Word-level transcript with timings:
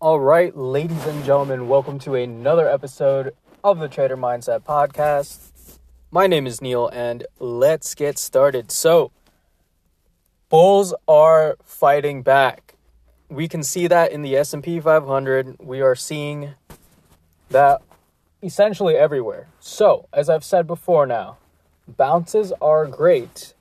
All 0.00 0.20
right, 0.20 0.56
ladies 0.56 1.04
and 1.06 1.24
gentlemen, 1.24 1.66
welcome 1.66 1.98
to 2.00 2.14
another 2.14 2.68
episode 2.68 3.34
of 3.64 3.80
the 3.80 3.88
Trader 3.88 4.16
Mindset 4.16 4.60
Podcast. 4.60 5.80
My 6.12 6.28
name 6.28 6.46
is 6.46 6.62
Neil, 6.62 6.86
and 6.86 7.26
let's 7.40 7.96
get 7.96 8.16
started. 8.16 8.70
So, 8.70 9.10
bulls 10.50 10.94
are 11.08 11.56
fighting 11.64 12.22
back. 12.22 12.76
We 13.28 13.48
can 13.48 13.64
see 13.64 13.88
that 13.88 14.12
in 14.12 14.22
the 14.22 14.36
S&P 14.36 14.78
500. 14.78 15.56
We 15.58 15.80
are 15.80 15.96
seeing 15.96 16.54
that 17.48 17.82
essentially 18.40 18.94
everywhere. 18.94 19.48
So, 19.58 20.06
as 20.12 20.30
I've 20.30 20.44
said 20.44 20.68
before 20.68 21.06
now, 21.06 21.38
bounces 21.88 22.52
are 22.60 22.86
great. 22.86 23.52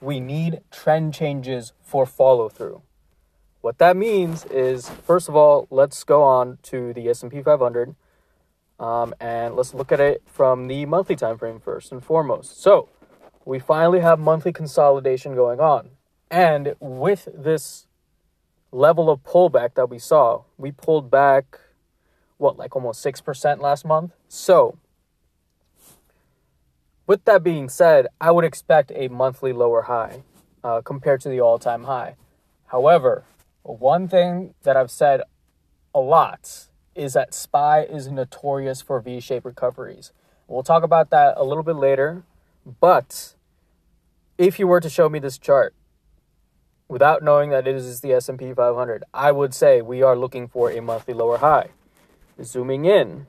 We 0.00 0.20
need 0.20 0.60
trend 0.70 1.14
changes 1.14 1.72
for 1.82 2.06
follow 2.06 2.48
through. 2.48 2.82
What 3.64 3.78
that 3.78 3.96
means 3.96 4.44
is, 4.44 4.90
first 4.90 5.26
of 5.26 5.34
all, 5.34 5.66
let's 5.70 6.04
go 6.04 6.22
on 6.22 6.58
to 6.64 6.92
the 6.92 7.08
S&P 7.08 7.40
500, 7.40 7.94
um, 8.78 9.14
and 9.18 9.56
let's 9.56 9.72
look 9.72 9.90
at 9.90 10.00
it 10.00 10.22
from 10.26 10.66
the 10.66 10.84
monthly 10.84 11.16
time 11.16 11.38
frame 11.38 11.60
first 11.60 11.90
and 11.90 12.04
foremost. 12.04 12.60
So, 12.60 12.90
we 13.46 13.58
finally 13.58 14.00
have 14.00 14.18
monthly 14.18 14.52
consolidation 14.52 15.34
going 15.34 15.60
on, 15.60 15.92
and 16.30 16.74
with 16.78 17.26
this 17.34 17.86
level 18.70 19.08
of 19.08 19.22
pullback 19.22 19.76
that 19.76 19.88
we 19.88 19.98
saw, 19.98 20.42
we 20.58 20.70
pulled 20.70 21.10
back 21.10 21.58
what 22.36 22.58
like 22.58 22.76
almost 22.76 23.00
six 23.00 23.22
percent 23.22 23.62
last 23.62 23.86
month. 23.86 24.12
So, 24.28 24.76
with 27.06 27.24
that 27.24 27.42
being 27.42 27.70
said, 27.70 28.08
I 28.20 28.30
would 28.30 28.44
expect 28.44 28.92
a 28.94 29.08
monthly 29.08 29.54
lower 29.54 29.84
high 29.84 30.22
uh, 30.62 30.82
compared 30.82 31.22
to 31.22 31.30
the 31.30 31.40
all-time 31.40 31.84
high. 31.84 32.16
However, 32.66 33.24
one 33.64 34.08
thing 34.08 34.54
that 34.62 34.76
I've 34.76 34.90
said 34.90 35.22
a 35.94 36.00
lot 36.00 36.68
is 36.94 37.14
that 37.14 37.34
SPY 37.34 37.82
is 37.82 38.08
notorious 38.08 38.80
for 38.80 39.00
V-shaped 39.00 39.44
recoveries. 39.44 40.12
We'll 40.46 40.62
talk 40.62 40.82
about 40.82 41.10
that 41.10 41.34
a 41.36 41.44
little 41.44 41.62
bit 41.62 41.76
later, 41.76 42.22
but 42.80 43.34
if 44.36 44.58
you 44.58 44.66
were 44.66 44.80
to 44.80 44.90
show 44.90 45.08
me 45.08 45.18
this 45.18 45.38
chart 45.38 45.74
without 46.88 47.22
knowing 47.22 47.50
that 47.50 47.66
it 47.66 47.74
is 47.74 48.00
the 48.00 48.12
S&P 48.12 48.52
500, 48.52 49.04
I 49.14 49.32
would 49.32 49.54
say 49.54 49.80
we 49.80 50.02
are 50.02 50.14
looking 50.14 50.46
for 50.46 50.70
a 50.70 50.80
monthly 50.80 51.14
lower 51.14 51.38
high. 51.38 51.70
Zooming 52.42 52.84
in, 52.84 53.26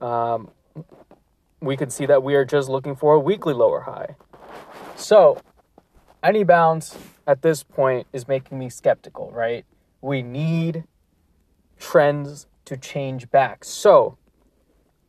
um, 0.00 0.50
we 1.60 1.76
could 1.76 1.92
see 1.92 2.06
that 2.06 2.22
we 2.22 2.34
are 2.36 2.44
just 2.44 2.68
looking 2.68 2.94
for 2.94 3.14
a 3.14 3.18
weekly 3.18 3.54
lower 3.54 3.80
high. 3.80 4.14
So, 4.94 5.40
any 6.22 6.44
bounce 6.44 6.96
at 7.26 7.42
this 7.42 7.62
point 7.62 8.06
is 8.12 8.26
making 8.26 8.58
me 8.58 8.68
skeptical, 8.68 9.30
right? 9.30 9.64
We 10.00 10.22
need 10.22 10.84
trends 11.78 12.46
to 12.64 12.76
change 12.76 13.30
back. 13.30 13.64
So, 13.64 14.16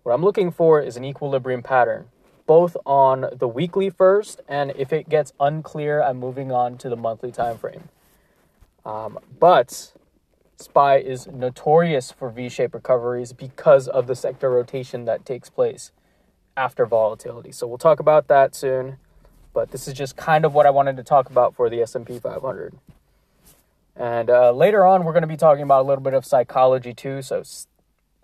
what 0.04 0.14
I'm 0.14 0.24
looking 0.24 0.52
for 0.52 0.82
is 0.82 0.98
an 0.98 1.04
equilibrium 1.04 1.62
pattern, 1.62 2.08
both 2.46 2.78
on 2.86 3.28
the 3.34 3.48
weekly 3.48 3.90
first, 3.90 4.42
and 4.48 4.72
if 4.76 4.94
it 4.94 5.10
gets 5.10 5.34
unclear, 5.40 6.02
I'm 6.02 6.18
moving 6.18 6.52
on 6.52 6.78
to 6.80 6.90
the 6.90 6.96
monthly 6.96 7.32
time 7.32 7.58
frame. 7.58 7.90
Um, 8.86 9.20
but 9.40 9.94
SPY 10.58 10.98
is 10.98 11.28
notorious 11.28 12.12
for 12.12 12.30
V 12.30 12.50
shaped 12.50 12.74
recoveries 12.74 13.34
because 13.34 13.88
of 13.88 14.08
the 14.08 14.16
sector 14.16 14.50
rotation 14.50 15.06
that 15.06 15.26
takes 15.26 15.50
place 15.50 15.92
after 16.56 16.86
volatility. 16.86 17.52
So, 17.52 17.68
we'll 17.68 17.78
talk 17.78 18.00
about 18.00 18.28
that 18.28 18.56
soon 18.56 18.98
but 19.60 19.72
this 19.72 19.90
is 19.90 19.94
just 19.94 20.16
kind 20.16 20.46
of 20.46 20.54
what 20.54 20.66
I 20.66 20.70
wanted 20.70 20.96
to 20.96 21.04
talk 21.04 21.30
about 21.30 21.54
for 21.54 21.70
the 21.70 21.82
S&P 21.82 22.18
500. 22.18 22.74
And 23.94 24.30
uh, 24.30 24.54
later 24.54 24.86
on, 24.86 25.04
we're 25.04 25.12
going 25.12 25.24
to 25.24 25.28
be 25.28 25.36
talking 25.36 25.64
about 25.64 25.82
a 25.82 25.86
little 25.86 26.02
bit 26.02 26.14
of 26.14 26.24
psychology 26.26 26.94
too, 26.94 27.22
so 27.22 27.44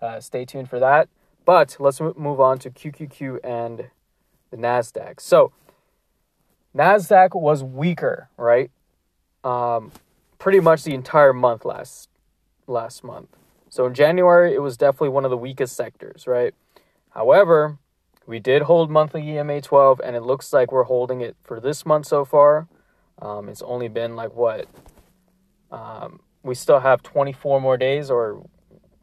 uh, 0.00 0.18
stay 0.18 0.46
tuned 0.46 0.70
for 0.70 0.80
that. 0.80 1.10
But 1.44 1.76
let's 1.78 2.00
move 2.00 2.40
on 2.40 2.58
to 2.60 2.70
QQQ 2.70 3.40
and 3.44 3.90
the 4.50 4.56
Nasdaq. 4.56 5.20
So 5.20 5.52
Nasdaq 6.74 7.38
was 7.38 7.62
weaker, 7.62 8.30
right? 8.38 8.70
Um, 9.44 9.92
pretty 10.38 10.60
much 10.60 10.84
the 10.84 10.94
entire 10.94 11.34
month 11.34 11.66
last 11.66 12.08
last 12.66 13.04
month. 13.04 13.28
So 13.68 13.84
in 13.84 13.92
January, 13.92 14.54
it 14.54 14.62
was 14.62 14.78
definitely 14.78 15.10
one 15.10 15.26
of 15.26 15.30
the 15.30 15.36
weakest 15.36 15.76
sectors, 15.76 16.26
right? 16.26 16.54
However, 17.10 17.76
we 18.26 18.40
did 18.40 18.62
hold 18.62 18.90
monthly 18.90 19.28
EMA 19.36 19.60
12, 19.60 20.00
and 20.04 20.16
it 20.16 20.22
looks 20.22 20.52
like 20.52 20.72
we're 20.72 20.84
holding 20.84 21.20
it 21.20 21.36
for 21.42 21.60
this 21.60 21.86
month 21.86 22.06
so 22.06 22.24
far. 22.24 22.66
Um, 23.22 23.48
it's 23.48 23.62
only 23.62 23.88
been 23.88 24.16
like 24.16 24.34
what? 24.34 24.66
Um, 25.70 26.20
we 26.42 26.54
still 26.54 26.80
have 26.80 27.02
24 27.02 27.60
more 27.60 27.76
days, 27.76 28.10
or 28.10 28.44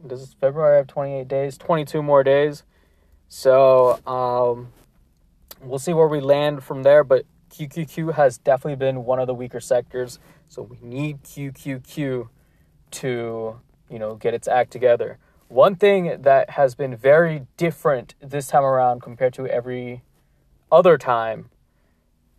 does 0.05 0.35
February 0.39 0.77
have 0.77 0.87
28 0.87 1.27
days? 1.27 1.57
22 1.57 2.03
more 2.03 2.23
days. 2.23 2.63
So 3.29 3.99
um, 4.05 4.73
we'll 5.61 5.79
see 5.79 5.93
where 5.93 6.07
we 6.07 6.19
land 6.19 6.63
from 6.63 6.83
there. 6.83 7.03
But 7.03 7.25
QQQ 7.49 8.13
has 8.15 8.37
definitely 8.37 8.75
been 8.75 9.05
one 9.05 9.19
of 9.19 9.27
the 9.27 9.33
weaker 9.33 9.59
sectors. 9.59 10.19
So 10.49 10.61
we 10.61 10.77
need 10.81 11.23
QQQ 11.23 12.27
to, 12.91 13.59
you 13.89 13.99
know, 13.99 14.15
get 14.15 14.33
its 14.33 14.47
act 14.47 14.71
together. 14.71 15.17
One 15.53 15.75
thing 15.75 16.23
that 16.23 16.49
has 16.49 16.73
been 16.73 16.95
very 16.95 17.45
different 17.57 18.15
this 18.19 18.47
time 18.47 18.63
around 18.63 19.03
compared 19.03 19.35
to 19.35 19.45
every 19.45 20.01
other 20.71 20.97
time 20.97 21.51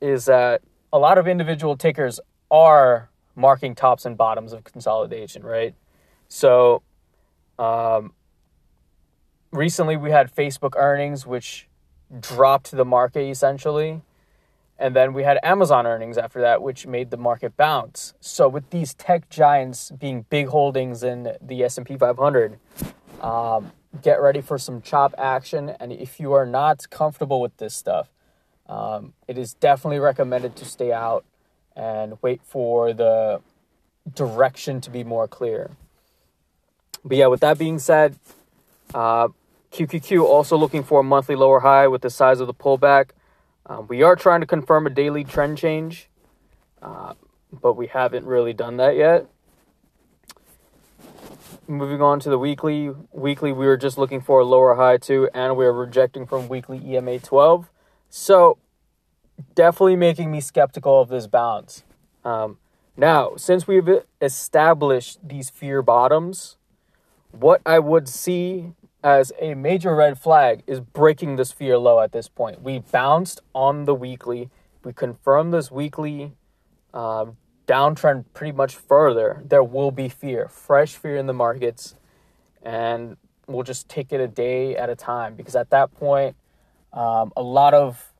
is 0.01 0.25
that 0.25 0.63
a 0.93 0.99
lot 0.99 1.17
of 1.17 1.29
individual 1.29 1.77
tickers 1.77 2.19
are 2.51 3.11
marking 3.37 3.77
tops 3.77 4.05
and 4.05 4.17
bottoms 4.17 4.53
of 4.53 4.65
consolidation, 4.65 5.45
right? 5.45 5.77
So, 6.27 6.83
um, 7.57 8.15
recently 9.53 9.97
we 9.97 10.11
had 10.11 10.35
Facebook 10.35 10.73
earnings, 10.75 11.25
which 11.25 11.69
dropped 12.19 12.73
the 12.73 12.85
market 12.85 13.31
essentially. 13.31 14.03
And 14.77 14.97
then 14.97 15.13
we 15.13 15.23
had 15.23 15.39
Amazon 15.45 15.87
earnings 15.87 16.19
after 16.19 16.41
that, 16.41 16.63
which 16.63 16.85
made 16.85 17.13
the 17.13 17.17
market 17.17 17.57
bounce. 17.57 18.15
So 18.19 18.49
with 18.49 18.71
these 18.71 18.93
tech 18.93 19.31
giants 19.31 19.93
being 19.93 20.27
big 20.31 20.49
holdings 20.49 21.05
in 21.05 21.37
the 21.41 21.63
S&P 21.63 21.97
500, 21.97 22.59
um, 23.21 23.73
get 24.03 24.21
ready 24.21 24.41
for 24.41 24.59
some 24.59 24.83
chop 24.83 25.15
action. 25.19 25.71
And 25.81 25.93
if 25.93 26.19
you 26.21 26.33
are 26.33 26.47
not 26.47 26.89
comfortable 26.91 27.41
with 27.41 27.57
this 27.59 27.75
stuff, 27.75 28.09
um, 28.69 29.13
it 29.29 29.39
is 29.39 29.55
definitely 29.55 29.99
recommended 29.99 30.57
to 30.57 30.65
stay 30.65 30.93
out 30.93 31.25
and 31.77 32.19
wait 32.23 32.41
for 32.43 32.93
the 32.93 33.41
direction 34.15 34.81
to 34.81 34.91
be 34.91 35.05
more 35.05 35.29
clear. 35.29 35.71
But 37.05 37.19
yeah, 37.19 37.27
with 37.27 37.41
that 37.41 37.59
being 37.59 37.79
said, 37.79 38.17
uh, 38.95 39.29
QQQ 39.73 40.25
also 40.25 40.57
looking 40.57 40.83
for 40.83 41.01
a 41.01 41.03
monthly 41.03 41.35
lower 41.35 41.61
high 41.61 41.89
with 41.89 42.03
the 42.03 42.11
size 42.11 42.41
of 42.41 42.47
the 42.47 42.55
pullback. 42.55 43.11
Um, 43.67 43.87
we 43.89 44.03
are 44.03 44.15
trying 44.15 44.41
to 44.41 44.47
confirm 44.47 44.87
a 44.87 44.91
daily 44.91 45.25
trend 45.25 45.59
change, 45.59 46.09
uh, 46.81 47.15
but 47.51 47.75
we 47.75 47.89
haven't 47.89 48.27
really 48.27 48.53
done 48.53 48.77
that 48.77 48.97
yet 48.97 49.27
moving 51.67 52.03
on 52.03 52.21
to 52.21 52.31
the 52.31 52.39
weekly. 52.39 52.91
Weekly, 53.13 53.53
we 53.53 53.67
were 53.67 53.77
just 53.77 53.99
looking 53.99 54.21
for 54.21 54.41
a 54.41 54.45
lower 54.45 54.75
high 54.75 54.97
too, 54.97 55.29
and 55.35 55.57
we 55.57 55.65
are 55.65 55.73
rejecting 55.73 56.27
from 56.27 56.49
weekly 56.49 56.81
EMA 56.85 57.19
12. 57.19 57.71
So, 58.09 58.59
definitely 59.55 59.97
making 59.97 60.31
me 60.31 60.41
skeptical 60.41 61.01
of 61.01 61.09
this 61.09 61.27
bounce. 61.27 61.85
Um, 62.25 62.59
now, 62.97 63.35
since 63.37 63.67
we've 63.67 63.89
established 64.21 65.19
these 65.27 65.51
fear 65.51 65.83
bottoms, 65.83 66.57
what 67.33 67.61
I 67.67 67.79
would 67.81 68.09
see 68.09 68.73
as 69.03 69.33
a 69.39 69.55
major 69.55 69.95
red 69.95 70.19
flag 70.19 70.63
is 70.67 70.81
breaking 70.81 71.37
this 71.37 71.53
fear 71.53 71.77
low 71.77 72.01
at 72.01 72.13
this 72.13 72.29
point. 72.29 72.63
We 72.63 72.79
bounced 72.79 73.43
on 73.55 73.85
the 73.85 73.95
weekly. 73.95 74.51
We 74.83 74.93
confirmed 74.93 75.53
this 75.53 75.71
weekly 75.71 76.33
um, 76.95 77.37
downtrend 77.67 78.25
pretty 78.35 78.53
much 78.53 78.77
further, 78.77 79.43
there 79.45 79.63
will 79.63 79.91
be 79.91 80.09
fear, 80.09 80.49
fresh 80.49 80.97
fear 80.97 81.17
in 81.17 81.27
the 81.27 81.33
markets, 81.33 81.95
and 82.63 83.17
we'll 83.47 83.63
just 83.63 83.89
take 83.89 84.13
it 84.13 84.21
a 84.21 84.29
day 84.29 84.77
at 84.77 84.89
a 84.89 84.97
time 84.97 85.35
because 85.35 85.57
at 85.57 85.71
that 85.71 85.95
point, 85.95 86.37
um, 86.93 87.33
a 87.37 87.43
lot 87.43 87.75
of 87.75 88.13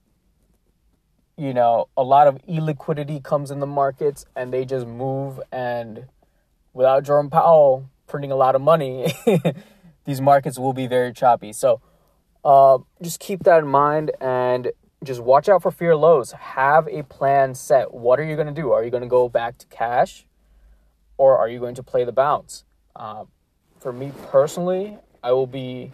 you 1.37 1.53
know 1.53 1.89
a 1.97 2.03
lot 2.03 2.27
of 2.27 2.39
illiquidity 2.47 3.23
comes 3.23 3.51
in 3.51 3.59
the 3.61 3.67
markets 3.67 4.25
and 4.37 4.53
they 4.53 4.65
just 4.65 4.87
move 4.87 5.41
and 5.51 6.07
without 6.73 7.05
Jerome 7.05 7.31
Powell 7.31 7.89
printing 8.07 8.31
a 8.31 8.37
lot 8.37 8.55
of 8.55 8.61
money, 8.61 9.13
these 10.05 10.21
markets 10.21 10.59
will 10.59 10.73
be 10.73 10.87
very 10.87 11.13
choppy. 11.13 11.53
So 11.53 11.81
uh, 12.45 12.79
just 13.01 13.21
keep 13.21 13.45
that 13.45 13.61
in 13.61 13.69
mind 13.69 14.11
and 14.21 14.73
just 15.05 15.21
watch 15.21 15.49
out 15.49 15.63
for 15.63 15.71
fear 15.71 15.95
lows. 15.97 16.33
Have 16.33 16.89
a 16.89 17.03
plan 17.05 17.55
set. 17.55 17.95
What 17.95 18.19
are 18.19 18.25
you 18.25 18.35
going 18.35 18.49
to 18.49 18.53
do? 18.53 18.73
Are 18.73 18.85
you 18.85 18.91
going 18.91 19.03
to 19.03 19.09
go 19.09 19.29
back 19.29 19.59
to 19.59 19.67
cash 19.67 20.27
or 21.17 21.39
are 21.39 21.49
you 21.49 21.59
going 21.59 21.75
to 21.77 21.83
play 21.83 22.05
the 22.05 22.13
bounce? 22.13 22.65
Um, 22.97 23.29
for 23.81 23.93
me 23.93 24.13
personally, 24.31 24.99
I 25.23 25.33
will 25.33 25.47
be 25.47 25.93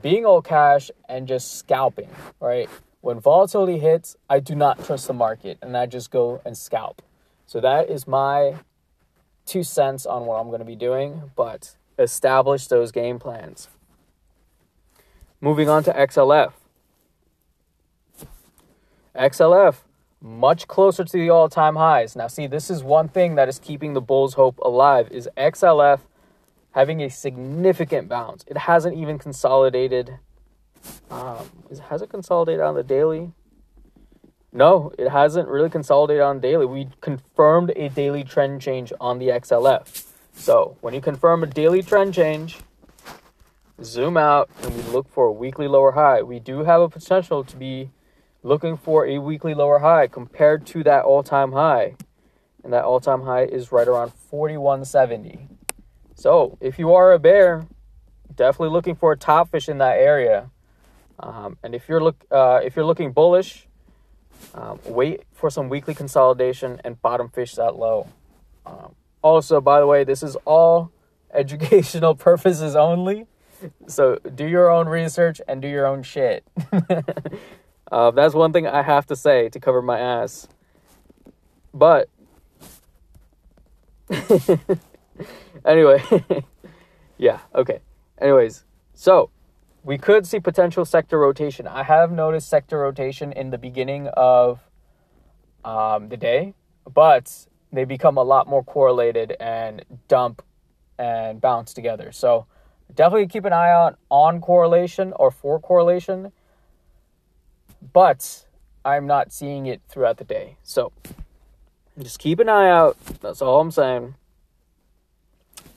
being 0.00 0.24
all 0.24 0.42
cash 0.42 0.90
and 1.08 1.26
just 1.26 1.56
scalping, 1.58 2.08
right? 2.40 2.68
When 3.00 3.20
volatility 3.20 3.78
hits, 3.78 4.16
I 4.30 4.40
do 4.40 4.54
not 4.54 4.84
trust 4.84 5.06
the 5.06 5.12
market 5.12 5.58
and 5.60 5.76
I 5.76 5.86
just 5.86 6.10
go 6.10 6.40
and 6.44 6.56
scalp. 6.56 7.02
So 7.46 7.60
that 7.60 7.90
is 7.90 8.06
my 8.06 8.56
two 9.44 9.62
cents 9.62 10.06
on 10.06 10.24
what 10.24 10.36
I'm 10.36 10.48
going 10.48 10.60
to 10.60 10.64
be 10.64 10.76
doing, 10.76 11.30
but 11.36 11.76
establish 11.98 12.68
those 12.68 12.92
game 12.92 13.18
plans. 13.18 13.68
Moving 15.40 15.68
on 15.68 15.82
to 15.84 15.92
XLF. 15.92 16.52
XLF, 19.14 19.76
much 20.20 20.68
closer 20.68 21.04
to 21.04 21.12
the 21.12 21.30
all-time 21.30 21.76
highs. 21.76 22.16
Now 22.16 22.28
see, 22.28 22.46
this 22.46 22.70
is 22.70 22.82
one 22.82 23.08
thing 23.08 23.34
that 23.34 23.48
is 23.48 23.58
keeping 23.58 23.92
the 23.92 24.00
Bulls' 24.00 24.34
hope 24.34 24.58
alive 24.60 25.08
is 25.10 25.28
XLF 25.36 26.00
having 26.72 27.02
a 27.02 27.10
significant 27.10 28.08
bounce. 28.08 28.44
It 28.46 28.56
hasn't 28.56 28.96
even 28.96 29.18
consolidated. 29.18 30.18
Um, 31.10 31.50
has 31.88 32.02
it 32.02 32.08
consolidated 32.08 32.60
on 32.60 32.74
the 32.74 32.82
daily? 32.82 33.32
No, 34.52 34.92
it 34.98 35.08
hasn't 35.08 35.48
really 35.48 35.70
consolidated 35.70 36.22
on 36.22 36.40
daily. 36.40 36.66
We 36.66 36.88
confirmed 37.00 37.72
a 37.76 37.88
daily 37.88 38.24
trend 38.24 38.60
change 38.60 38.92
on 39.00 39.18
the 39.18 39.28
XLF. 39.28 40.06
So 40.34 40.76
when 40.80 40.94
you 40.94 41.00
confirm 41.00 41.42
a 41.42 41.46
daily 41.46 41.82
trend 41.82 42.14
change, 42.14 42.58
zoom 43.82 44.16
out 44.16 44.50
and 44.62 44.74
we 44.74 44.82
look 44.92 45.08
for 45.08 45.26
a 45.26 45.32
weekly 45.32 45.68
lower 45.68 45.92
high. 45.92 46.22
We 46.22 46.38
do 46.38 46.64
have 46.64 46.80
a 46.80 46.88
potential 46.88 47.44
to 47.44 47.56
be 47.56 47.90
looking 48.42 48.76
for 48.76 49.06
a 49.06 49.18
weekly 49.18 49.54
lower 49.54 49.78
high 49.78 50.06
compared 50.06 50.66
to 50.66 50.82
that 50.84 51.04
all-time 51.04 51.52
high. 51.52 51.94
And 52.64 52.72
that 52.72 52.84
all-time 52.84 53.22
high 53.22 53.44
is 53.44 53.72
right 53.72 53.86
around 53.86 54.12
4170. 54.12 55.48
So 56.14 56.56
if 56.60 56.78
you 56.78 56.94
are 56.94 57.12
a 57.12 57.18
bear, 57.18 57.66
definitely 58.34 58.70
looking 58.70 58.94
for 58.94 59.12
a 59.12 59.16
top 59.16 59.50
fish 59.50 59.68
in 59.68 59.78
that 59.78 59.98
area. 59.98 60.50
Um, 61.18 61.56
and 61.62 61.74
if 61.74 61.88
you're 61.88 62.02
look 62.02 62.24
uh, 62.30 62.60
if 62.62 62.74
you're 62.76 62.84
looking 62.84 63.12
bullish, 63.12 63.66
um, 64.54 64.78
wait 64.84 65.22
for 65.32 65.50
some 65.50 65.68
weekly 65.68 65.94
consolidation 65.94 66.80
and 66.84 67.00
bottom 67.00 67.28
fish 67.28 67.54
that 67.54 67.76
low. 67.76 68.08
Um, 68.66 68.94
also, 69.22 69.60
by 69.60 69.80
the 69.80 69.86
way, 69.86 70.04
this 70.04 70.22
is 70.22 70.36
all 70.44 70.90
educational 71.34 72.14
purposes 72.14 72.76
only. 72.76 73.26
So 73.86 74.16
do 74.16 74.46
your 74.46 74.70
own 74.70 74.88
research 74.88 75.40
and 75.46 75.62
do 75.62 75.68
your 75.68 75.86
own 75.86 76.02
shit. 76.02 76.44
uh, 77.92 78.10
that's 78.10 78.34
one 78.34 78.52
thing 78.52 78.66
I 78.66 78.82
have 78.82 79.06
to 79.06 79.16
say 79.16 79.50
to 79.50 79.60
cover 79.60 79.82
my 79.82 80.00
ass. 80.00 80.48
But 81.74 82.08
anyway, 85.64 86.02
yeah, 87.18 87.40
okay. 87.54 87.80
Anyways, 88.18 88.64
so 88.94 89.30
we 89.84 89.98
could 89.98 90.26
see 90.26 90.40
potential 90.40 90.86
sector 90.86 91.18
rotation. 91.18 91.66
I 91.66 91.82
have 91.82 92.10
noticed 92.10 92.48
sector 92.48 92.78
rotation 92.78 93.30
in 93.32 93.50
the 93.50 93.58
beginning 93.58 94.08
of 94.08 94.60
um, 95.64 96.08
the 96.08 96.16
day, 96.16 96.54
but 96.92 97.46
they 97.72 97.84
become 97.84 98.16
a 98.16 98.22
lot 98.22 98.48
more 98.48 98.64
correlated 98.64 99.36
and 99.38 99.84
dump 100.08 100.42
and 100.98 101.40
bounce 101.40 101.74
together. 101.74 102.10
So 102.10 102.46
definitely 102.94 103.28
keep 103.28 103.44
an 103.44 103.52
eye 103.52 103.70
out 103.70 103.98
on 104.10 104.40
correlation 104.40 105.12
or 105.16 105.30
for 105.30 105.60
correlation, 105.60 106.32
but 107.92 108.46
I'm 108.84 109.06
not 109.06 109.32
seeing 109.32 109.66
it 109.66 109.80
throughout 109.88 110.18
the 110.18 110.24
day. 110.24 110.56
So 110.62 110.92
just 111.98 112.18
keep 112.18 112.38
an 112.38 112.48
eye 112.48 112.68
out. 112.68 112.96
That's 113.20 113.42
all 113.42 113.60
I'm 113.60 113.70
saying. 113.70 114.14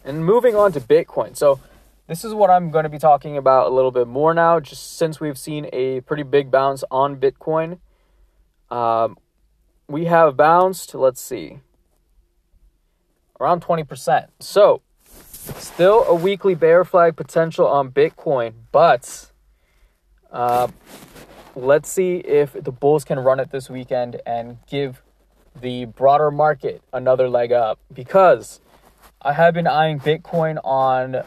And 0.04 0.26
moving 0.26 0.56
on 0.56 0.72
to 0.74 0.80
Bitcoin. 0.80 1.36
So 1.36 1.60
this 2.08 2.24
is 2.24 2.34
what 2.34 2.50
I'm 2.50 2.70
going 2.70 2.84
to 2.84 2.90
be 2.90 3.00
talking 3.00 3.38
about 3.38 3.68
a 3.68 3.74
little 3.74 3.92
bit 3.92 4.08
more 4.08 4.34
now, 4.34 4.60
just 4.60 4.98
since 4.98 5.20
we've 5.20 5.38
seen 5.38 5.68
a 5.74 6.02
pretty 6.02 6.24
big 6.24 6.52
bounce 6.52 6.84
on 6.92 7.18
Bitcoin. 7.18 7.80
Um, 8.70 9.18
we 9.88 10.06
have 10.06 10.38
bounced, 10.38 10.94
let's 10.94 11.22
see, 11.22 11.60
around 13.40 13.64
20%. 13.64 14.28
So, 14.40 14.82
still 15.58 16.04
a 16.06 16.16
weekly 16.16 16.56
bear 16.56 16.84
flag 16.84 17.16
potential 17.16 17.68
on 17.68 17.92
Bitcoin, 17.92 18.54
but 18.72 19.32
uh, 20.32 20.68
let's 21.56 21.90
see 21.90 22.18
if 22.18 22.54
the 22.54 22.72
Bulls 22.72 23.04
can 23.06 23.20
run 23.20 23.40
it 23.40 23.52
this 23.52 23.70
weekend 23.70 24.22
and 24.26 24.58
give 24.68 25.02
the 25.60 25.86
broader 25.86 26.32
market 26.32 26.82
another 26.92 27.30
leg 27.30 27.52
up 27.52 27.80
because 27.94 28.60
I 29.22 29.34
have 29.34 29.54
been 29.54 29.68
eyeing 29.68 30.00
Bitcoin 30.00 30.60
on 30.64 31.24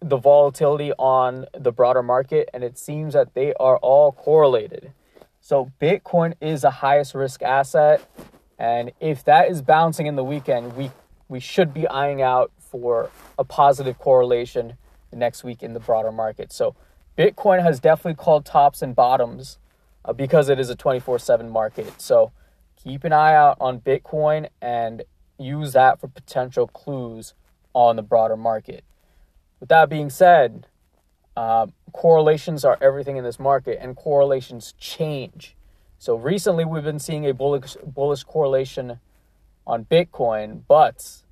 the 0.00 0.16
volatility 0.16 0.92
on 0.98 1.46
the 1.58 1.72
broader 1.72 2.02
market, 2.02 2.50
and 2.52 2.62
it 2.62 2.76
seems 2.76 3.14
that 3.14 3.34
they 3.34 3.54
are 3.54 3.78
all 3.78 4.12
correlated. 4.12 4.92
So, 5.40 5.72
Bitcoin 5.80 6.34
is 6.40 6.62
the 6.62 6.70
highest 6.70 7.14
risk 7.14 7.42
asset, 7.42 8.06
and 8.58 8.92
if 9.00 9.24
that 9.24 9.50
is 9.50 9.62
bouncing 9.62 10.06
in 10.06 10.16
the 10.16 10.24
weekend, 10.24 10.76
we 10.76 10.90
we 11.28 11.40
should 11.40 11.72
be 11.72 11.88
eyeing 11.88 12.20
out 12.20 12.52
for 12.58 13.10
a 13.38 13.44
positive 13.44 13.98
correlation 13.98 14.74
next 15.10 15.42
week 15.42 15.62
in 15.62 15.72
the 15.72 15.80
broader 15.80 16.12
market. 16.12 16.52
So, 16.52 16.74
Bitcoin 17.16 17.62
has 17.62 17.80
definitely 17.80 18.14
called 18.14 18.44
tops 18.44 18.82
and 18.82 18.94
bottoms 18.94 19.58
uh, 20.04 20.12
because 20.12 20.48
it 20.48 20.58
is 20.58 20.70
a 20.70 20.74
24 20.74 21.18
7 21.18 21.48
market. 21.48 22.00
So, 22.00 22.32
keep 22.76 23.04
an 23.04 23.12
eye 23.12 23.34
out 23.34 23.56
on 23.60 23.80
Bitcoin 23.80 24.48
and 24.60 25.02
use 25.38 25.72
that 25.72 26.00
for 26.00 26.08
potential 26.08 26.66
clues 26.66 27.34
on 27.72 27.96
the 27.96 28.02
broader 28.02 28.36
market. 28.36 28.84
With 29.60 29.68
that 29.70 29.88
being 29.88 30.10
said, 30.10 30.66
uh, 31.36 31.66
correlations 31.92 32.64
are 32.64 32.78
everything 32.80 33.16
in 33.16 33.24
this 33.24 33.38
market, 33.38 33.78
and 33.80 33.96
correlations 33.96 34.74
change. 34.78 35.56
So 35.98 36.16
recently, 36.16 36.64
we've 36.64 36.84
been 36.84 36.98
seeing 36.98 37.26
a 37.26 37.32
bullish 37.32 37.76
bullish 37.84 38.24
correlation 38.24 39.00
on 39.66 39.84
Bitcoin, 39.86 40.62
but 40.68 41.23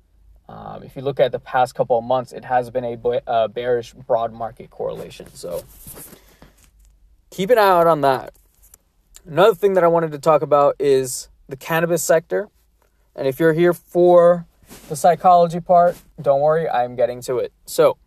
um, 0.53 0.83
if 0.83 0.95
you 0.95 1.01
look 1.01 1.19
at 1.19 1.31
the 1.31 1.39
past 1.39 1.73
couple 1.73 1.97
of 1.97 2.03
months, 2.03 2.31
it 2.31 2.45
has 2.45 2.69
been 2.69 2.85
a 2.85 3.21
uh, 3.27 3.47
bearish 3.47 3.93
broad 3.93 4.31
market 4.31 4.69
correlation. 4.69 5.33
So 5.33 5.63
keep 7.31 7.49
an 7.49 7.57
eye 7.57 7.69
out 7.69 7.87
on 7.87 8.01
that. 8.01 8.33
Another 9.25 9.55
thing 9.55 9.73
that 9.73 9.83
I 9.83 9.87
wanted 9.87 10.11
to 10.11 10.19
talk 10.19 10.43
about 10.43 10.75
is 10.77 11.29
the 11.49 11.55
cannabis 11.55 12.03
sector. 12.03 12.49
And 13.15 13.27
if 13.27 13.39
you're 13.39 13.53
here 13.53 13.73
for 13.73 14.45
the 14.89 14.95
psychology 14.95 15.59
part, 15.59 15.97
don't 16.21 16.41
worry, 16.41 16.69
I'm 16.69 16.95
getting 16.95 17.21
to 17.21 17.39
it. 17.39 17.51
So, 17.65 17.97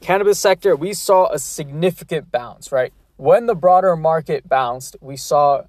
cannabis 0.00 0.38
sector, 0.38 0.76
we 0.76 0.92
saw 0.92 1.32
a 1.32 1.38
significant 1.40 2.30
bounce, 2.30 2.70
right? 2.70 2.92
When 3.16 3.46
the 3.46 3.54
broader 3.54 3.96
market 3.96 4.48
bounced, 4.48 4.96
we 5.00 5.16
saw 5.16 5.62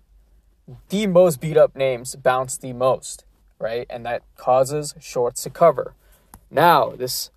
the 0.90 1.08
most 1.08 1.42
beat 1.42 1.58
up 1.58 1.76
names 1.76 2.16
bounce 2.16 2.58
the 2.58 2.74
most, 2.74 3.26
right? 3.58 3.88
And 3.90 4.06
that 4.06 4.22
causes 4.36 4.94
shorts 5.00 5.42
to 5.44 5.50
cover. 5.50 5.96
Now, 6.50 6.92
this 6.92 7.30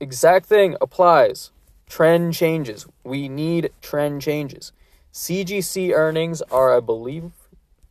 exact 0.00 0.46
thing 0.46 0.76
applies. 0.80 1.50
Trend 1.88 2.34
changes. 2.34 2.86
We 3.04 3.28
need 3.28 3.70
trend 3.80 4.22
changes. 4.22 4.72
CGC 5.12 5.92
earnings 5.92 6.42
are, 6.42 6.76
I 6.76 6.80
believe, 6.80 7.32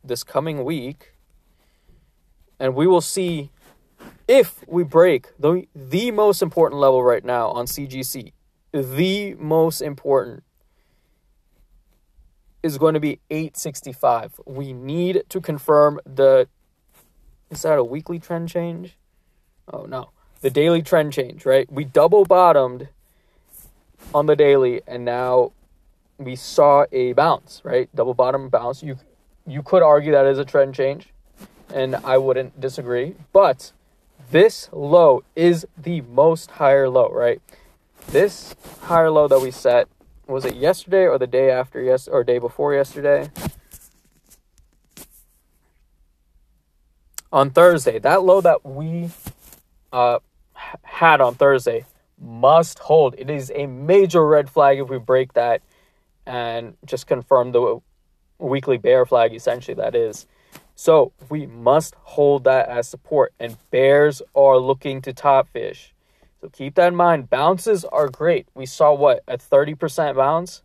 this 0.04 0.22
coming 0.22 0.64
week 0.64 1.16
and 2.58 2.74
we 2.74 2.86
will 2.86 3.00
see 3.00 3.50
if 4.26 4.64
we 4.66 4.82
break 4.82 5.28
the 5.38 5.66
the 5.74 6.10
most 6.10 6.42
important 6.42 6.80
level 6.80 7.02
right 7.02 7.24
now 7.24 7.48
on 7.50 7.66
CGC, 7.66 8.32
the 8.72 9.34
most 9.34 9.80
important 9.80 10.42
is 12.62 12.78
going 12.78 12.94
to 12.94 13.00
be 13.00 13.20
865. 13.30 14.40
We 14.44 14.72
need 14.72 15.22
to 15.28 15.40
confirm 15.40 16.00
the 16.04 16.48
is 17.50 17.62
that 17.62 17.78
a 17.78 17.84
weekly 17.84 18.18
trend 18.18 18.48
change? 18.48 18.96
Oh 19.72 19.84
no. 19.84 20.10
The 20.46 20.50
daily 20.50 20.80
trend 20.80 21.12
change, 21.12 21.44
right? 21.44 21.68
We 21.72 21.82
double 21.82 22.24
bottomed 22.24 22.86
on 24.14 24.26
the 24.26 24.36
daily 24.36 24.80
and 24.86 25.04
now 25.04 25.50
we 26.18 26.36
saw 26.36 26.86
a 26.92 27.14
bounce, 27.14 27.60
right? 27.64 27.88
Double 27.96 28.14
bottom 28.14 28.48
bounce. 28.48 28.80
You 28.80 28.96
you 29.44 29.64
could 29.64 29.82
argue 29.82 30.12
that 30.12 30.24
is 30.24 30.38
a 30.38 30.44
trend 30.44 30.76
change 30.76 31.08
and 31.74 31.96
I 31.96 32.18
wouldn't 32.18 32.60
disagree. 32.60 33.16
But 33.32 33.72
this 34.30 34.68
low 34.70 35.24
is 35.34 35.66
the 35.76 36.02
most 36.02 36.52
higher 36.52 36.88
low, 36.88 37.08
right? 37.08 37.42
This 38.06 38.54
higher 38.82 39.10
low 39.10 39.26
that 39.26 39.40
we 39.40 39.50
set 39.50 39.88
was 40.28 40.44
it 40.44 40.54
yesterday 40.54 41.08
or 41.08 41.18
the 41.18 41.26
day 41.26 41.50
after 41.50 41.82
yes 41.82 42.06
or 42.06 42.22
day 42.22 42.38
before 42.38 42.72
yesterday? 42.72 43.32
On 47.32 47.50
Thursday, 47.50 47.98
that 47.98 48.22
low 48.22 48.40
that 48.40 48.64
we 48.64 49.10
uh, 49.92 50.20
had 50.82 51.20
on 51.20 51.34
Thursday 51.34 51.84
must 52.18 52.78
hold. 52.78 53.14
It 53.18 53.30
is 53.30 53.52
a 53.54 53.66
major 53.66 54.26
red 54.26 54.48
flag 54.48 54.78
if 54.78 54.88
we 54.88 54.98
break 54.98 55.34
that 55.34 55.62
and 56.24 56.76
just 56.84 57.06
confirm 57.06 57.52
the 57.52 57.80
weekly 58.38 58.76
bear 58.76 59.06
flag 59.06 59.34
essentially 59.34 59.74
that 59.74 59.94
is 59.94 60.26
so 60.78 61.12
we 61.30 61.46
must 61.46 61.94
hold 62.02 62.44
that 62.44 62.68
as 62.68 62.86
support, 62.86 63.32
and 63.40 63.56
bears 63.70 64.20
are 64.34 64.58
looking 64.58 65.00
to 65.02 65.12
top 65.14 65.48
fish. 65.48 65.94
So 66.40 66.50
keep 66.50 66.74
that 66.74 66.88
in 66.88 66.94
mind. 66.94 67.30
Bounces 67.30 67.84
are 67.86 68.10
great. 68.10 68.46
We 68.54 68.66
saw 68.66 68.92
what 68.92 69.22
a 69.26 69.38
30% 69.38 70.16
bounce, 70.16 70.62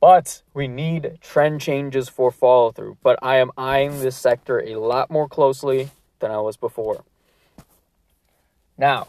but 0.00 0.42
we 0.54 0.66
need 0.66 1.18
trend 1.20 1.60
changes 1.60 2.08
for 2.08 2.30
follow 2.30 2.72
through. 2.72 2.96
But 3.02 3.18
I 3.20 3.36
am 3.36 3.52
eyeing 3.58 4.00
this 4.00 4.16
sector 4.16 4.60
a 4.60 4.76
lot 4.76 5.10
more 5.10 5.28
closely 5.28 5.90
than 6.20 6.30
I 6.30 6.40
was 6.40 6.56
before. 6.56 7.04
Now, 8.80 9.08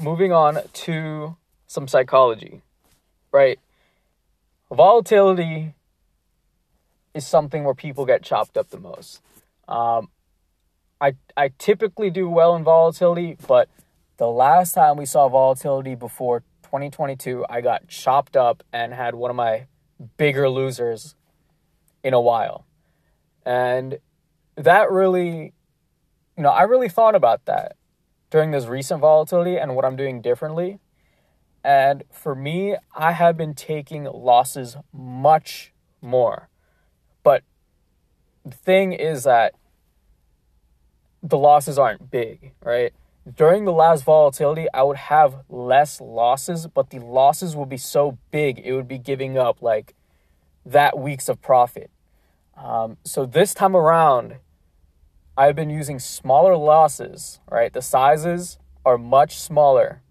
moving 0.00 0.30
on 0.30 0.60
to 0.72 1.36
some 1.66 1.88
psychology, 1.88 2.62
right? 3.32 3.58
Volatility 4.70 5.74
is 7.14 7.26
something 7.26 7.64
where 7.64 7.74
people 7.74 8.06
get 8.06 8.22
chopped 8.22 8.56
up 8.56 8.70
the 8.70 8.78
most. 8.78 9.20
Um, 9.66 10.10
I 11.00 11.14
I 11.36 11.50
typically 11.58 12.10
do 12.10 12.28
well 12.28 12.54
in 12.54 12.62
volatility, 12.62 13.36
but 13.48 13.68
the 14.18 14.28
last 14.28 14.70
time 14.70 14.96
we 14.96 15.04
saw 15.04 15.28
volatility 15.28 15.96
before 15.96 16.44
2022, 16.62 17.44
I 17.50 17.60
got 17.60 17.88
chopped 17.88 18.36
up 18.36 18.62
and 18.72 18.94
had 18.94 19.16
one 19.16 19.30
of 19.30 19.36
my 19.36 19.66
bigger 20.16 20.48
losers 20.48 21.16
in 22.04 22.14
a 22.14 22.20
while. 22.20 22.66
And 23.44 23.98
that 24.54 24.92
really, 24.92 25.54
you 26.36 26.44
know, 26.44 26.50
I 26.50 26.62
really 26.62 26.88
thought 26.88 27.16
about 27.16 27.46
that 27.46 27.77
during 28.30 28.50
this 28.50 28.66
recent 28.66 29.00
volatility 29.00 29.56
and 29.56 29.74
what 29.74 29.84
I'm 29.84 29.96
doing 29.96 30.20
differently. 30.20 30.78
And 31.64 32.04
for 32.10 32.34
me, 32.34 32.76
I 32.94 33.12
have 33.12 33.36
been 33.36 33.54
taking 33.54 34.04
losses 34.04 34.76
much 34.92 35.72
more. 36.00 36.48
But 37.22 37.42
the 38.44 38.56
thing 38.56 38.92
is 38.92 39.24
that 39.24 39.54
the 41.22 41.38
losses 41.38 41.78
aren't 41.78 42.10
big, 42.10 42.52
right? 42.62 42.92
During 43.34 43.64
the 43.64 43.72
last 43.72 44.04
volatility, 44.04 44.66
I 44.72 44.82
would 44.82 44.96
have 44.96 45.44
less 45.48 46.00
losses, 46.00 46.66
but 46.66 46.90
the 46.90 47.00
losses 47.00 47.54
would 47.54 47.68
be 47.68 47.76
so 47.76 48.18
big, 48.30 48.58
it 48.58 48.72
would 48.72 48.88
be 48.88 48.98
giving 48.98 49.36
up 49.36 49.60
like 49.60 49.94
that 50.64 50.98
weeks 50.98 51.28
of 51.28 51.42
profit. 51.42 51.90
Um, 52.56 52.96
so 53.04 53.26
this 53.26 53.52
time 53.52 53.76
around, 53.76 54.36
I've 55.38 55.54
been 55.54 55.70
using 55.70 56.00
smaller 56.00 56.56
losses, 56.56 57.38
right? 57.48 57.72
The 57.72 57.80
sizes 57.80 58.58
are 58.84 58.98
much 58.98 59.38
smaller. 59.38 60.02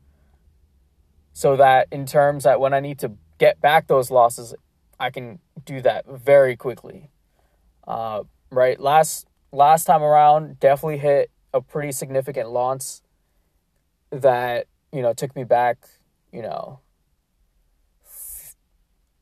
So 1.34 1.58
that 1.58 1.90
in 1.92 2.06
terms 2.06 2.46
that 2.46 2.62
when 2.62 2.74
I 2.74 2.80
need 2.80 2.98
to 3.00 3.12
get 3.38 3.60
back 3.60 3.88
those 3.88 4.10
losses, 4.10 4.56
I 4.98 5.10
can 5.10 5.40
do 5.66 5.82
that 5.82 6.06
very 6.08 6.56
quickly. 6.56 7.10
Uh, 7.86 8.24
right? 8.52 8.80
Last 8.80 9.28
last 9.52 9.84
time 9.84 10.02
around, 10.02 10.62
definitely 10.62 11.00
hit 11.00 11.30
a 11.54 11.60
pretty 11.60 11.92
significant 11.92 12.50
loss 12.50 13.02
that, 14.12 14.68
you 14.94 15.02
know, 15.02 15.12
took 15.12 15.36
me 15.36 15.44
back, 15.44 15.90
you 16.32 16.42
know, 16.42 16.80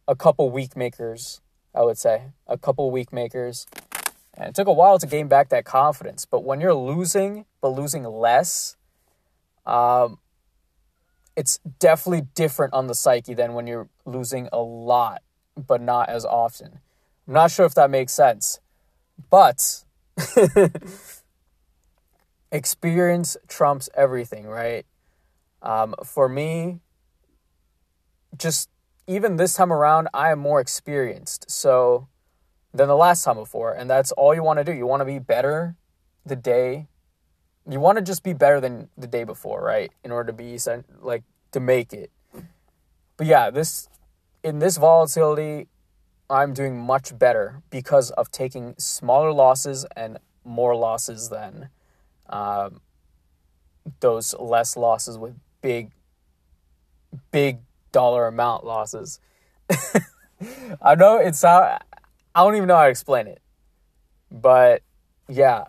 a 0.07 0.15
couple 0.15 0.51
week 0.51 0.77
makers, 0.77 1.41
I 1.73 1.81
would 1.81 1.97
say. 1.97 2.25
A 2.45 2.59
couple 2.59 2.91
week 2.91 3.11
makers. 3.11 3.65
And 4.35 4.49
it 4.49 4.55
took 4.55 4.67
a 4.67 4.73
while 4.73 4.99
to 4.99 5.07
gain 5.07 5.27
back 5.27 5.49
that 5.49 5.65
confidence. 5.65 6.25
But 6.25 6.43
when 6.43 6.59
you're 6.59 6.75
losing, 6.75 7.45
but 7.61 7.69
losing 7.69 8.03
less, 8.03 8.75
um, 9.65 10.19
it's 11.35 11.59
definitely 11.79 12.27
different 12.33 12.73
on 12.73 12.87
the 12.87 12.95
psyche 12.95 13.33
than 13.33 13.53
when 13.53 13.67
you're 13.67 13.89
losing 14.05 14.49
a 14.51 14.59
lot, 14.59 15.21
but 15.55 15.81
not 15.81 16.09
as 16.09 16.25
often. 16.25 16.79
I'm 17.27 17.33
not 17.33 17.51
sure 17.51 17.65
if 17.65 17.73
that 17.75 17.89
makes 17.89 18.13
sense. 18.13 18.59
But 19.29 19.83
experience 22.51 23.37
trumps 23.47 23.89
everything, 23.95 24.47
right? 24.47 24.85
Um, 25.61 25.95
for 26.03 26.29
me, 26.29 26.79
just 28.37 28.69
even 29.07 29.37
this 29.37 29.55
time 29.55 29.71
around, 29.71 30.09
I 30.13 30.31
am 30.31 30.39
more 30.39 30.59
experienced. 30.59 31.49
So 31.49 32.07
than 32.75 32.87
the 32.89 32.95
last 32.95 33.23
time 33.23 33.37
before, 33.37 33.73
and 33.73 33.89
that's 33.89 34.11
all 34.11 34.35
you 34.35 34.43
want 34.43 34.59
to 34.59 34.63
do. 34.63 34.73
You 34.73 34.85
want 34.85 35.01
to 35.01 35.05
be 35.05 35.19
better 35.19 35.75
the 36.25 36.35
day. 36.35 36.87
You 37.69 37.79
want 37.79 37.97
to 37.97 38.03
just 38.03 38.21
be 38.21 38.33
better 38.33 38.59
than 38.59 38.89
the 38.97 39.07
day 39.07 39.23
before, 39.23 39.61
right? 39.61 39.91
In 40.03 40.11
order 40.11 40.27
to 40.31 40.37
be 40.37 40.57
sent, 40.57 41.03
like 41.03 41.23
to 41.51 41.59
make 41.59 41.93
it. 41.93 42.11
But 43.17 43.27
yeah, 43.27 43.49
this 43.49 43.87
in 44.43 44.59
this 44.59 44.77
volatility, 44.77 45.67
I'm 46.29 46.53
doing 46.53 46.77
much 46.77 47.17
better 47.17 47.61
because 47.69 48.11
of 48.11 48.29
taking 48.31 48.75
smaller 48.77 49.31
losses 49.31 49.85
and 49.95 50.19
more 50.43 50.75
losses 50.75 51.29
than 51.29 51.69
um, 52.29 52.81
those 54.01 54.35
less 54.37 54.75
losses 54.75 55.17
with 55.17 55.35
big, 55.61 55.91
big 57.31 57.59
dollar 57.91 58.27
amount 58.27 58.65
losses. 58.65 59.19
I 60.81 60.95
know 60.95 61.17
it's 61.17 61.43
I 62.35 62.43
don't 62.43 62.55
even 62.55 62.67
know 62.67 62.75
how 62.75 62.83
to 62.83 62.89
explain 62.89 63.27
it, 63.27 63.41
but 64.29 64.81
yeah. 65.29 65.63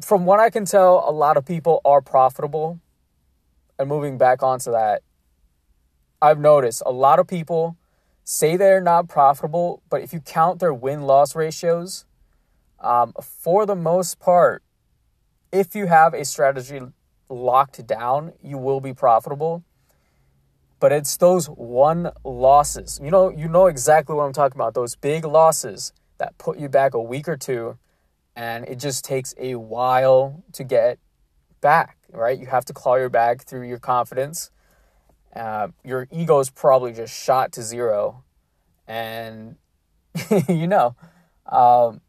From 0.00 0.24
what 0.24 0.40
I 0.40 0.48
can 0.48 0.64
tell, 0.64 1.04
a 1.06 1.12
lot 1.12 1.36
of 1.36 1.44
people 1.44 1.82
are 1.84 2.00
profitable. 2.00 2.80
And 3.78 3.90
moving 3.90 4.16
back 4.16 4.42
onto 4.42 4.70
that, 4.70 5.02
I've 6.22 6.38
noticed 6.38 6.82
a 6.86 6.92
lot 6.92 7.18
of 7.18 7.26
people 7.26 7.76
say 8.24 8.56
they're 8.56 8.80
not 8.80 9.06
profitable, 9.06 9.82
but 9.90 10.00
if 10.00 10.14
you 10.14 10.20
count 10.20 10.60
their 10.60 10.72
win 10.72 11.02
loss 11.02 11.36
ratios, 11.36 12.06
um, 12.80 13.12
for 13.20 13.66
the 13.66 13.76
most 13.76 14.18
part, 14.18 14.62
if 15.52 15.74
you 15.74 15.86
have 15.86 16.14
a 16.14 16.24
strategy 16.24 16.80
locked 17.28 17.86
down, 17.86 18.32
you 18.42 18.56
will 18.56 18.80
be 18.80 18.94
profitable. 18.94 19.62
But 20.82 20.90
it's 20.90 21.16
those 21.16 21.46
one 21.46 22.10
losses. 22.24 23.00
You 23.02 23.10
know, 23.10 23.30
you 23.30 23.48
know 23.48 23.68
exactly 23.68 24.16
what 24.16 24.24
I'm 24.24 24.32
talking 24.32 24.58
about. 24.60 24.74
Those 24.74 24.96
big 24.96 25.24
losses 25.24 25.92
that 26.18 26.36
put 26.36 26.58
you 26.58 26.68
back 26.68 26.92
a 26.94 27.00
week 27.00 27.28
or 27.28 27.36
two, 27.36 27.78
and 28.34 28.66
it 28.66 28.80
just 28.80 29.04
takes 29.04 29.32
a 29.38 29.54
while 29.54 30.42
to 30.52 30.64
get 30.64 30.98
back. 31.60 31.98
Right? 32.10 32.38
You 32.38 32.46
have 32.46 32.64
to 32.66 32.72
claw 32.72 32.96
your 32.96 33.08
back 33.08 33.44
through 33.44 33.68
your 33.68 33.78
confidence 33.78 34.50
uh, 35.34 35.68
your 35.84 36.08
ego 36.10 36.40
is 36.40 36.50
probably 36.50 36.92
just 36.92 37.14
shot 37.14 37.52
to 37.52 37.62
zero, 37.62 38.22
and 38.86 39.56
you 40.48 40.66
know, 40.66 40.94
um, 41.46 42.00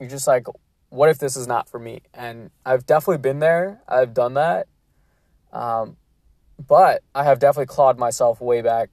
you're 0.00 0.10
just 0.10 0.26
like, 0.26 0.46
what 0.88 1.08
if 1.08 1.18
this 1.18 1.36
is 1.36 1.46
not 1.46 1.68
for 1.68 1.78
me? 1.78 2.00
And 2.12 2.50
I've 2.64 2.86
definitely 2.86 3.18
been 3.18 3.38
there. 3.38 3.82
I've 3.86 4.14
done 4.14 4.34
that, 4.34 4.66
um, 5.52 5.96
but 6.64 7.02
I 7.14 7.24
have 7.24 7.38
definitely 7.38 7.66
clawed 7.66 7.98
myself 7.98 8.40
way 8.40 8.62
back 8.62 8.90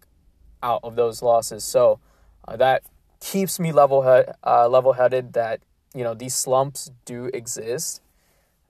out 0.62 0.82
of 0.84 0.96
those 0.96 1.22
losses. 1.22 1.64
So 1.64 2.00
uh, 2.48 2.58
that 2.58 2.84
keeps 3.20 3.60
me 3.60 3.72
level 3.72 4.02
head, 4.02 4.36
uh, 4.44 4.68
level 4.68 4.94
headed. 4.94 5.34
That 5.34 5.62
you 5.94 6.04
know 6.04 6.14
these 6.14 6.36
slumps 6.36 6.92
do 7.06 7.30
exist, 7.34 8.02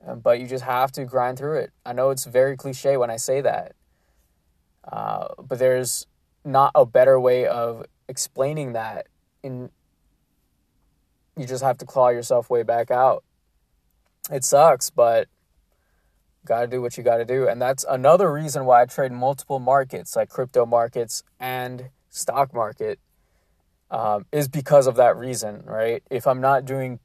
uh, 0.06 0.14
but 0.14 0.40
you 0.40 0.46
just 0.46 0.64
have 0.64 0.92
to 0.92 1.04
grind 1.04 1.38
through 1.38 1.58
it. 1.58 1.70
I 1.84 1.92
know 1.92 2.10
it's 2.10 2.24
very 2.24 2.56
cliche 2.56 2.96
when 2.96 3.10
I 3.10 3.16
say 3.16 3.40
that, 3.40 3.72
uh, 4.90 5.28
but 5.38 5.58
there's 5.58 6.06
not 6.44 6.72
a 6.74 6.84
better 6.84 7.18
way 7.18 7.46
of 7.46 7.84
explaining 8.08 8.72
that. 8.74 9.06
In 9.42 9.70
you 11.36 11.46
just 11.46 11.64
have 11.64 11.78
to 11.78 11.84
claw 11.84 12.10
yourself 12.10 12.48
way 12.48 12.62
back 12.62 12.90
out. 12.90 13.24
It 14.30 14.44
sucks, 14.44 14.88
but 14.88 15.28
got 16.44 16.60
to 16.62 16.66
do 16.66 16.80
what 16.82 16.96
you 16.96 17.04
got 17.04 17.18
to 17.18 17.24
do. 17.24 17.48
And 17.48 17.60
that's 17.60 17.84
another 17.88 18.32
reason 18.32 18.64
why 18.64 18.82
I 18.82 18.86
trade 18.86 19.12
multiple 19.12 19.58
markets, 19.58 20.16
like 20.16 20.28
crypto 20.28 20.66
markets 20.66 21.22
and 21.40 21.90
stock 22.10 22.54
market, 22.54 22.98
um, 23.90 24.26
is 24.32 24.48
because 24.48 24.86
of 24.86 24.96
that 24.96 25.16
reason, 25.16 25.62
right? 25.64 26.02
If 26.10 26.26
I'm 26.26 26.40
not 26.40 26.64
doing 26.64 27.00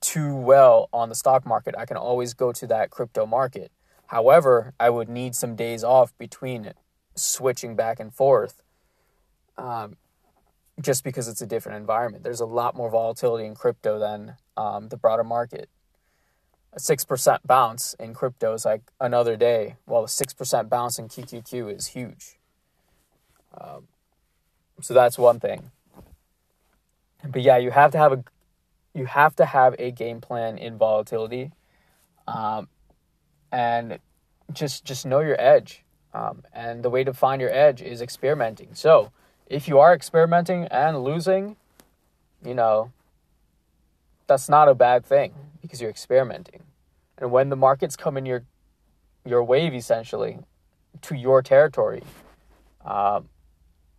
too 0.00 0.34
well 0.34 0.88
on 0.92 1.08
the 1.08 1.14
stock 1.14 1.46
market, 1.46 1.74
I 1.76 1.86
can 1.86 1.96
always 1.96 2.34
go 2.34 2.52
to 2.52 2.66
that 2.68 2.90
crypto 2.90 3.26
market. 3.26 3.72
However, 4.06 4.72
I 4.78 4.90
would 4.90 5.08
need 5.08 5.34
some 5.34 5.56
days 5.56 5.82
off 5.82 6.16
between 6.18 6.64
it, 6.64 6.76
switching 7.14 7.74
back 7.74 7.98
and 7.98 8.14
forth 8.14 8.62
um, 9.58 9.96
just 10.80 11.04
because 11.04 11.28
it's 11.28 11.42
a 11.42 11.46
different 11.46 11.78
environment. 11.78 12.22
There's 12.22 12.40
a 12.40 12.46
lot 12.46 12.76
more 12.76 12.90
volatility 12.90 13.46
in 13.46 13.54
crypto 13.54 13.98
than 13.98 14.36
um, 14.56 14.88
the 14.88 14.96
broader 14.96 15.24
market. 15.24 15.68
A 16.76 16.78
6% 16.78 17.38
bounce 17.46 17.94
in 17.98 18.12
crypto 18.12 18.52
is 18.52 18.66
like 18.66 18.82
another 19.00 19.34
day, 19.34 19.76
while 19.86 20.04
a 20.04 20.08
6% 20.08 20.68
bounce 20.68 20.98
in 20.98 21.08
QQQ 21.08 21.74
is 21.74 21.86
huge. 21.88 22.38
Um, 23.58 23.88
so 24.82 24.92
that's 24.92 25.16
one 25.16 25.40
thing. 25.40 25.70
But 27.26 27.40
yeah, 27.40 27.56
you 27.56 27.70
have 27.70 27.92
to 27.92 27.98
have 27.98 28.12
a 28.12 28.24
you 28.92 29.06
have 29.06 29.36
to 29.36 29.46
have 29.46 29.74
a 29.78 29.90
game 29.90 30.20
plan 30.20 30.58
in 30.58 30.76
volatility. 30.76 31.52
Um, 32.28 32.68
and 33.50 33.98
just 34.52 34.84
just 34.84 35.06
know 35.06 35.20
your 35.20 35.40
edge. 35.40 35.82
Um, 36.12 36.42
and 36.52 36.82
the 36.82 36.90
way 36.90 37.04
to 37.04 37.14
find 37.14 37.40
your 37.40 37.52
edge 37.52 37.80
is 37.80 38.02
experimenting. 38.02 38.74
So 38.74 39.12
if 39.46 39.66
you 39.66 39.78
are 39.78 39.94
experimenting 39.94 40.64
and 40.64 41.02
losing, 41.02 41.56
you 42.44 42.54
know, 42.54 42.92
that's 44.26 44.48
not 44.48 44.68
a 44.68 44.74
bad 44.74 45.04
thing 45.04 45.34
because 45.66 45.80
you're 45.80 45.90
experimenting. 45.90 46.62
And 47.18 47.30
when 47.30 47.48
the 47.48 47.56
markets 47.56 47.96
come 47.96 48.16
in 48.16 48.26
your 48.26 48.44
your 49.24 49.42
wave, 49.42 49.74
essentially, 49.74 50.38
to 51.02 51.16
your 51.16 51.42
territory, 51.42 52.02
um, 52.84 53.28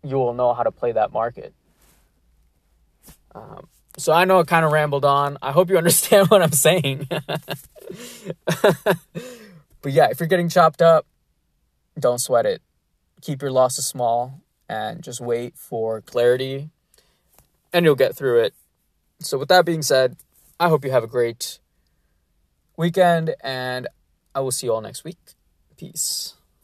you 0.04 0.18
will 0.18 0.34
know 0.34 0.54
how 0.54 0.64
to 0.64 0.72
play 0.72 0.92
that 0.94 1.12
market. 1.12 1.54
Um, 3.36 3.68
So 3.98 4.14
I 4.14 4.26
know 4.26 4.40
I 4.40 4.44
kind 4.44 4.64
of 4.64 4.72
rambled 4.72 5.06
on. 5.06 5.38
I 5.42 5.52
hope 5.52 5.70
you 5.70 5.78
understand 5.78 6.30
what 6.30 6.42
I'm 6.42 6.52
saying. 6.52 7.08
but 7.10 7.58
yeah, 9.86 10.08
if 10.10 10.20
you're 10.20 10.28
getting 10.28 10.50
chopped 10.50 10.82
up, 10.82 11.06
don't 12.00 12.20
sweat 12.20 12.46
it. 12.46 12.62
Keep 13.22 13.42
your 13.42 13.52
losses 13.52 13.88
small 13.88 14.42
and 14.70 15.04
just 15.04 15.20
wait 15.20 15.58
for 15.58 16.02
clarity 16.02 16.70
and 17.74 17.86
you'll 17.86 17.96
get 17.96 18.16
through 18.16 18.42
it. 18.42 18.54
So, 19.20 19.38
with 19.38 19.50
that 19.50 19.66
being 19.66 19.82
said, 19.82 20.16
I 20.60 20.70
hope 20.70 20.84
you 20.84 20.92
have 20.92 21.04
a 21.04 21.08
great 21.08 21.60
weekend 22.78 23.36
and 23.44 23.88
I 24.34 24.40
will 24.40 24.52
see 24.52 24.68
you 24.68 24.74
all 24.74 24.82
next 24.82 25.04
week. 25.04 25.20
Peace. 25.78 26.37